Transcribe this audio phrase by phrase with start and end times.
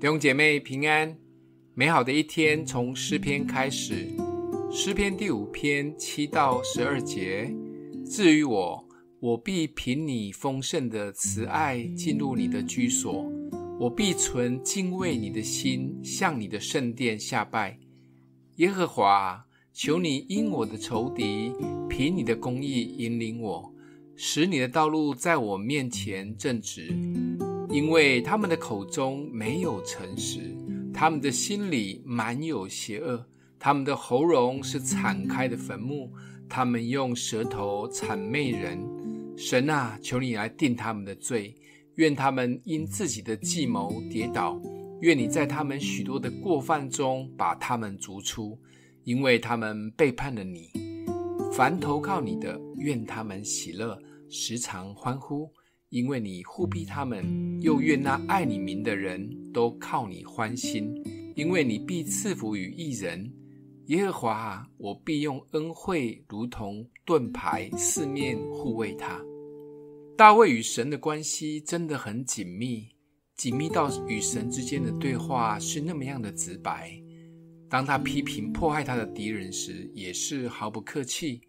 [0.00, 1.18] 弟兄姐妹平安，
[1.74, 4.06] 美好的一天从诗篇开始。
[4.70, 7.52] 诗篇第五篇七到十二节：
[8.06, 8.88] 至于我，
[9.18, 13.28] 我必凭你丰盛的慈爱进入你的居所，
[13.80, 17.76] 我必存敬畏你的心，向你的圣殿下拜。
[18.58, 21.50] 耶和华，求你因我的仇敌，
[21.90, 23.74] 凭你的公义引领我，
[24.14, 26.94] 使你的道路在我面前正直。
[27.70, 30.56] 因为他们的口中没有诚实，
[30.92, 33.24] 他们的心里满有邪恶，
[33.58, 36.10] 他们的喉咙是敞开的坟墓，
[36.48, 38.78] 他们用舌头谄媚人。
[39.36, 41.54] 神啊，求你来定他们的罪，
[41.96, 44.60] 愿他们因自己的计谋跌倒，
[45.00, 48.58] 愿你在他们许多的过犯中把他们逐出，
[49.04, 50.70] 因为他们背叛了你。
[51.52, 53.96] 凡投靠你的，愿他们喜乐，
[54.28, 55.48] 时常欢呼。
[55.90, 61.02] 因为你护庇他们，又愿那爱你名的人都靠你欢心。
[61.34, 63.32] 因为你必赐福于一人，
[63.86, 69.20] 耶和华，我必用恩惠如同盾牌，四面护卫他。
[70.16, 72.88] 大卫与神的关系真的很紧密，
[73.36, 77.00] 紧密到与神之间的对话是那么样的直白。
[77.70, 81.40] 当他批评迫害他的敌人时，也是毫不客气。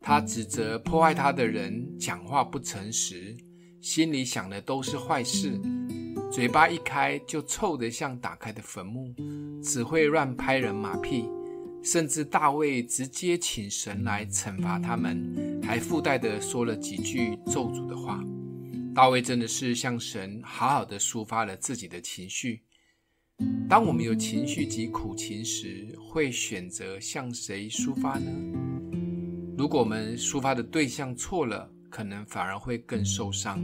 [0.00, 3.36] 他指责迫害他的人讲话不诚实。
[3.82, 5.60] 心里想的都是坏事，
[6.30, 9.12] 嘴巴一开就臭得像打开的坟墓，
[9.60, 11.24] 只会乱拍人马屁。
[11.82, 18.22] 甚至大卫直接请神来惩罚他们，还附带的说了几句咒诅的话。
[18.94, 22.62] 大卫真的是向神好好的抒发了自己的情绪。
[23.68, 28.30] 当我们有情绪及苦情时，会选择向谁抒发呢？
[29.58, 33.58] 如果我们抒发的对象错了，可能反而会更受伤。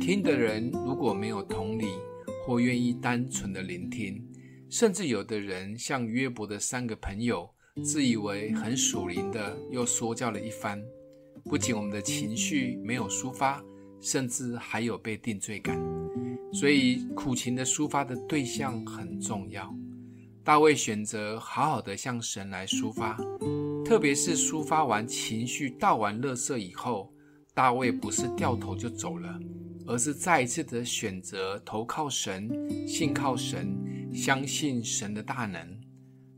[0.00, 1.84] 听的人如果没有同理，
[2.46, 4.26] 或愿意单纯的聆听，
[4.70, 7.48] 甚至有的人像约伯的三个朋友，
[7.84, 10.82] 自以为很属灵的，又说教了一番。
[11.44, 13.62] 不仅我们的情绪没有抒发，
[14.00, 15.78] 甚至还有被定罪感。
[16.54, 19.72] 所以苦情的抒发的对象很重要。
[20.42, 23.16] 大卫选择好好的向神来抒发，
[23.84, 27.12] 特别是抒发完情绪、倒完垃圾以后。
[27.54, 29.38] 大卫不是掉头就走了，
[29.86, 32.50] 而是再一次的选择投靠神、
[32.88, 33.76] 信靠神、
[34.14, 35.78] 相信神的大能。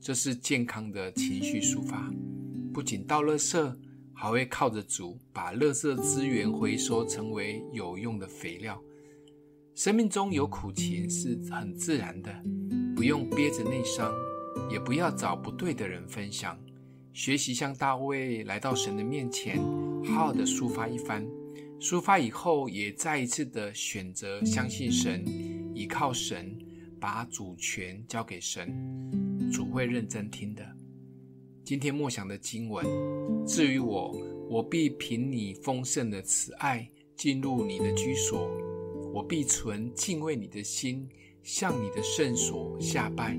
[0.00, 2.08] 这是健康的情绪抒发。
[2.72, 3.76] 不仅倒垃圾，
[4.14, 8.80] 还会靠着主把垃圾资源回收，成为有用的肥料。
[9.74, 12.32] 生命中有苦情是很自然的，
[12.94, 14.12] 不用憋着内伤，
[14.70, 16.56] 也不要找不对的人分享。
[17.12, 19.60] 学习像大卫来到神的面前，
[20.04, 21.26] 好好的抒发一番。
[21.78, 25.24] 抒发以后，也再一次的选择相信神，
[25.74, 26.54] 依靠神，
[27.00, 28.70] 把主权交给神，
[29.50, 30.62] 主会认真听的。
[31.64, 32.84] 今天默想的经文：
[33.46, 34.14] 至于我，
[34.48, 36.86] 我必凭你丰盛的慈爱
[37.16, 38.50] 进入你的居所，
[39.14, 41.08] 我必存敬畏你的心，
[41.42, 43.38] 向你的圣所下拜。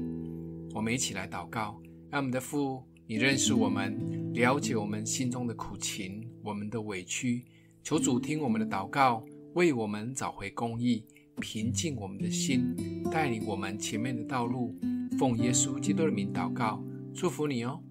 [0.73, 1.79] 我们一起来祷告，
[2.09, 2.83] 让我们的父。
[3.07, 3.99] 你认识我们，
[4.33, 7.43] 了解我们心中的苦情，我们的委屈。
[7.83, 9.23] 求主听我们的祷告，
[9.55, 11.03] 为我们找回公义，
[11.41, 12.73] 平静我们的心，
[13.11, 14.73] 带领我们前面的道路。
[15.19, 16.81] 奉耶稣基督的名祷告，
[17.13, 17.81] 祝福你哦。